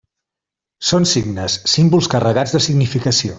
Són 0.91 1.05
signes, 1.11 1.59
símbols 1.75 2.09
carregats 2.15 2.57
de 2.57 2.63
significació. 2.69 3.29